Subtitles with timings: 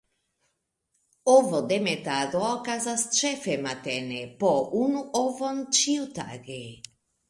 [1.33, 6.63] Ovodemetado okazas ĉefe matene, po unu ovon ĉiutage.